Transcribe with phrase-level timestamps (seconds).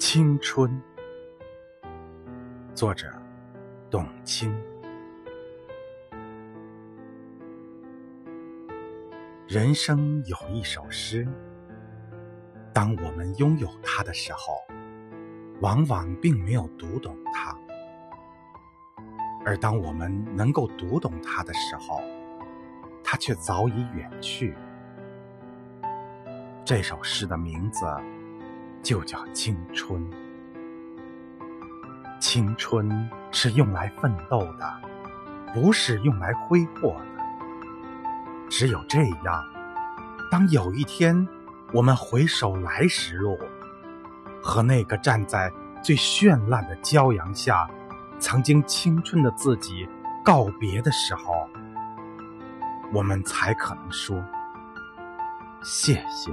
[0.00, 0.82] 青春，
[2.74, 3.06] 作者
[3.90, 4.50] 董卿。
[9.46, 11.28] 人生有一首诗，
[12.72, 14.54] 当我们拥有它的时候，
[15.60, 17.54] 往往并没有读懂它；
[19.44, 22.00] 而当我们能够读懂它的时候，
[23.04, 24.56] 它却早已远去。
[26.64, 27.84] 这首诗的名字。
[28.82, 30.04] 就叫青春。
[32.20, 34.80] 青春是用来奋斗的，
[35.54, 37.06] 不是用来挥霍的。
[38.48, 39.44] 只有这样，
[40.30, 41.26] 当有一天
[41.72, 43.38] 我们回首来时路，
[44.42, 45.50] 和那个站在
[45.82, 47.70] 最绚烂的骄阳下，
[48.18, 49.88] 曾经青春的自己
[50.24, 51.48] 告别的时候，
[52.92, 54.22] 我们才可能说：
[55.62, 56.32] 谢谢。